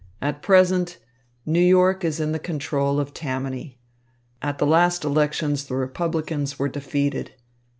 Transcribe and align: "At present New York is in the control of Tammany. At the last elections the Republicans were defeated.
"At 0.19 0.41
present 0.41 0.97
New 1.45 1.59
York 1.59 2.03
is 2.03 2.19
in 2.19 2.31
the 2.31 2.39
control 2.39 2.99
of 2.99 3.13
Tammany. 3.13 3.77
At 4.41 4.57
the 4.57 4.65
last 4.65 5.03
elections 5.03 5.65
the 5.67 5.75
Republicans 5.75 6.57
were 6.57 6.69
defeated. 6.69 7.35